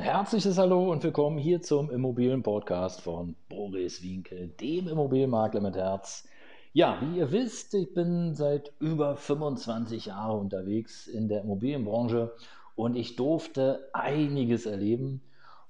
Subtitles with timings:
[0.00, 6.28] Herzliches Hallo und willkommen hier zum Immobilienpodcast von Boris Winkel, dem Immobilienmakler mit Herz.
[6.72, 12.32] Ja, wie ihr wisst, ich bin seit über 25 Jahren unterwegs in der Immobilienbranche
[12.76, 15.20] und ich durfte einiges erleben.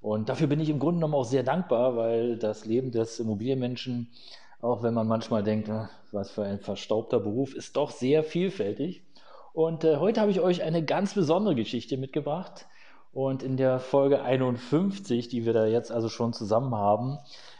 [0.02, 4.08] Und dafür bin ich im Grunde genommen auch sehr dankbar, weil das Leben des Immobilienmenschen,
[4.60, 9.02] auch wenn man manchmal denkt, ah, was für ein verstaubter Beruf, ist doch sehr vielfältig.
[9.54, 12.66] Und äh, heute habe ich euch eine ganz besondere Geschichte mitgebracht
[13.12, 17.18] und in der Folge 51, die wir da jetzt also schon zusammen haben,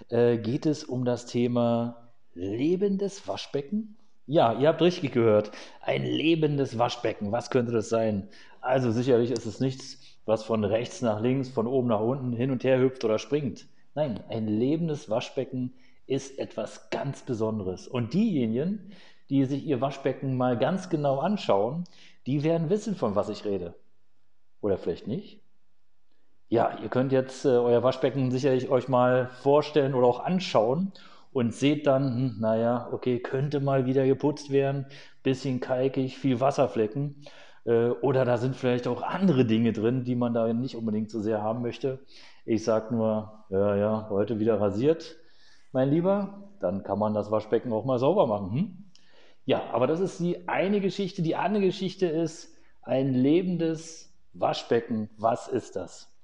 [0.08, 3.96] äh, geht es um das Thema lebendes Waschbecken.
[4.26, 5.50] Ja, ihr habt richtig gehört.
[5.80, 7.32] Ein lebendes Waschbecken.
[7.32, 8.28] Was könnte das sein?
[8.60, 12.50] Also sicherlich ist es nichts, was von rechts nach links, von oben nach unten hin
[12.50, 13.66] und her hüpft oder springt.
[13.94, 15.72] Nein, ein lebendes Waschbecken
[16.06, 17.88] ist etwas ganz Besonderes.
[17.88, 18.92] Und diejenigen,
[19.30, 21.84] die sich ihr Waschbecken mal ganz genau anschauen,
[22.26, 23.74] die werden wissen, von was ich rede.
[24.60, 25.40] Oder vielleicht nicht?
[26.50, 30.92] Ja, ihr könnt jetzt äh, euer Waschbecken sicherlich euch mal vorstellen oder auch anschauen
[31.32, 34.86] und seht dann, hm, naja, okay, könnte mal wieder geputzt werden,
[35.22, 37.16] bisschen kalkig, viel Wasserflecken.
[37.66, 41.20] Äh, oder da sind vielleicht auch andere Dinge drin, die man da nicht unbedingt so
[41.20, 41.98] sehr haben möchte.
[42.46, 45.16] Ich sage nur, ja, ja, heute wieder rasiert,
[45.72, 48.52] mein Lieber, dann kann man das Waschbecken auch mal sauber machen.
[48.52, 48.84] Hm?
[49.44, 51.20] Ja, aber das ist die eine Geschichte.
[51.20, 56.17] Die andere Geschichte ist ein lebendes Waschbecken, was ist das?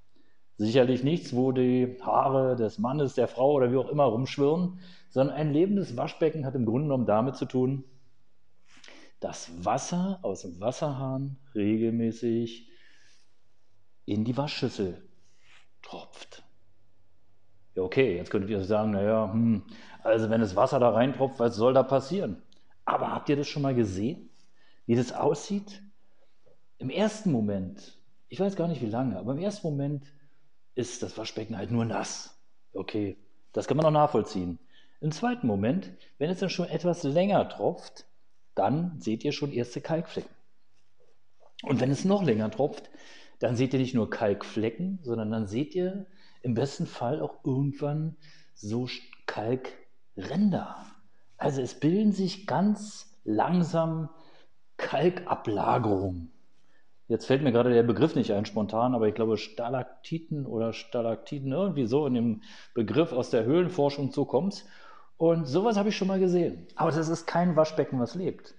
[0.56, 4.78] Sicherlich nichts, wo die Haare des Mannes, der Frau oder wie auch immer rumschwirren,
[5.10, 7.84] sondern ein lebendes Waschbecken hat im Grunde genommen damit zu tun,
[9.18, 12.68] dass Wasser aus dem Wasserhahn regelmäßig
[14.04, 15.08] in die Waschschüssel
[15.82, 16.44] tropft.
[17.74, 19.64] Ja, okay, jetzt könntet ihr sagen, naja, hm,
[20.02, 22.42] also wenn das Wasser da reintropft, was soll da passieren?
[22.84, 24.30] Aber habt ihr das schon mal gesehen,
[24.86, 25.82] wie das aussieht?
[26.78, 27.98] Im ersten Moment
[28.34, 30.12] ich weiß gar nicht wie lange, aber im ersten Moment
[30.74, 32.38] ist das Waschbecken halt nur nass.
[32.72, 33.16] Okay,
[33.52, 34.58] das kann man auch nachvollziehen.
[35.00, 38.06] Im zweiten Moment, wenn es dann schon etwas länger tropft,
[38.54, 40.34] dann seht ihr schon erste Kalkflecken.
[41.62, 42.90] Und wenn es noch länger tropft,
[43.38, 46.06] dann seht ihr nicht nur Kalkflecken, sondern dann seht ihr
[46.42, 48.16] im besten Fall auch irgendwann
[48.54, 48.88] so
[49.26, 50.76] Kalkränder.
[51.36, 54.10] Also es bilden sich ganz langsam
[54.76, 56.33] Kalkablagerungen.
[57.06, 61.52] Jetzt fällt mir gerade der Begriff nicht ein spontan, aber ich glaube Stalaktiten oder Stalaktiten,
[61.52, 62.42] irgendwie so in dem
[62.74, 64.64] Begriff aus der Höhlenforschung so kommt.
[65.16, 66.66] Und sowas habe ich schon mal gesehen.
[66.76, 68.54] Aber das ist kein Waschbecken, was lebt.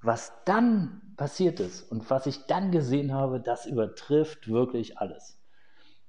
[0.00, 5.38] Was dann passiert ist und was ich dann gesehen habe, das übertrifft wirklich alles.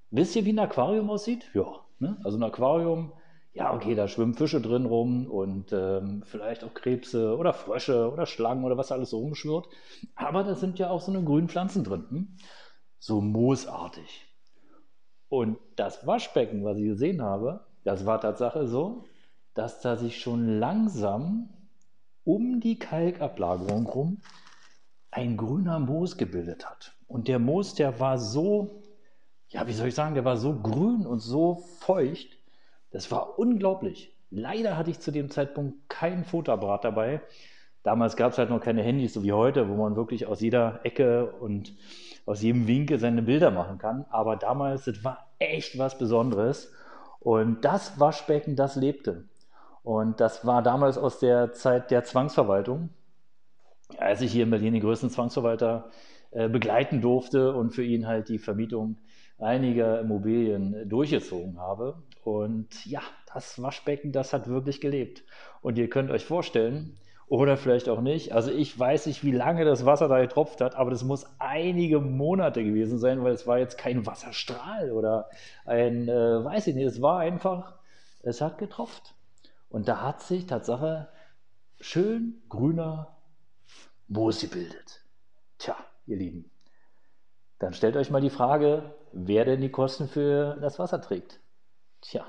[0.09, 1.49] Wisst ihr, wie ein Aquarium aussieht?
[1.53, 1.65] Ja,
[1.99, 2.17] ne?
[2.23, 3.11] also ein Aquarium
[3.57, 8.27] ja, okay, da schwimmen Fische drin rum und ähm, vielleicht auch Krebse oder Frösche oder
[8.27, 9.67] Schlangen oder was alles so rumschwirrt.
[10.13, 12.37] Aber da sind ja auch so eine grünen Pflanzen drin, hm?
[12.99, 14.27] so moosartig.
[15.27, 19.05] Und das Waschbecken, was ich gesehen habe, das war Tatsache so,
[19.55, 21.49] dass da sich schon langsam
[22.23, 24.21] um die Kalkablagerung rum
[25.09, 26.95] ein grüner Moos gebildet hat.
[27.07, 28.83] Und der Moos, der war so,
[29.49, 32.36] ja, wie soll ich sagen, der war so grün und so feucht,
[32.97, 34.11] das war unglaublich.
[34.31, 37.21] Leider hatte ich zu dem Zeitpunkt kein Fotoapparat dabei.
[37.83, 40.79] Damals gab es halt noch keine Handys, so wie heute, wo man wirklich aus jeder
[40.81, 41.75] Ecke und
[42.25, 44.07] aus jedem Winkel seine Bilder machen kann.
[44.09, 46.73] Aber damals, das war echt was Besonderes.
[47.19, 49.25] Und das Waschbecken, das lebte.
[49.83, 52.89] Und das war damals aus der Zeit der Zwangsverwaltung,
[53.99, 55.91] als ich hier in Berlin den größten Zwangsverwalter
[56.31, 58.97] äh, begleiten durfte und für ihn halt die Vermietung
[59.39, 62.01] einiger Immobilien durchgezogen habe.
[62.23, 63.01] Und ja,
[63.33, 65.23] das Waschbecken, das hat wirklich gelebt.
[65.61, 66.97] Und ihr könnt euch vorstellen,
[67.27, 70.75] oder vielleicht auch nicht, also ich weiß nicht, wie lange das Wasser da getropft hat,
[70.75, 75.29] aber das muss einige Monate gewesen sein, weil es war jetzt kein Wasserstrahl oder
[75.65, 77.75] ein, äh, weiß ich nicht, es war einfach,
[78.21, 79.13] es hat getropft.
[79.69, 81.09] Und da hat sich Tatsache
[81.81, 83.17] schön grüner
[84.07, 85.01] Moos gebildet.
[85.57, 85.75] Tja,
[86.05, 86.49] ihr Lieben,
[87.59, 91.39] dann stellt euch mal die Frage, wer denn die Kosten für das Wasser trägt.
[92.01, 92.25] Tja,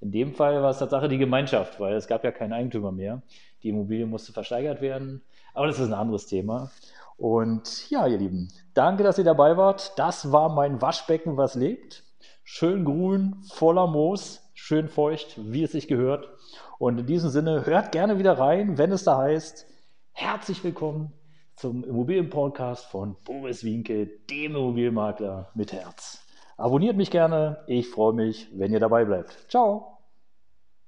[0.00, 3.22] in dem Fall war es Tatsache die Gemeinschaft, weil es gab ja keinen Eigentümer mehr.
[3.62, 5.22] Die Immobilie musste versteigert werden,
[5.54, 6.72] aber das ist ein anderes Thema.
[7.16, 9.96] Und ja, ihr Lieben, danke, dass ihr dabei wart.
[9.96, 12.02] Das war mein Waschbecken, was lebt.
[12.42, 16.28] Schön grün, voller Moos, schön feucht, wie es sich gehört.
[16.78, 19.66] Und in diesem Sinne, hört gerne wieder rein, wenn es da heißt,
[20.10, 21.12] herzlich willkommen
[21.56, 26.26] zum Immobilienpodcast von Boris Winke, dem Immobilienmakler mit Herz.
[26.56, 29.46] Abonniert mich gerne, ich freue mich, wenn ihr dabei bleibt.
[29.48, 30.01] Ciao!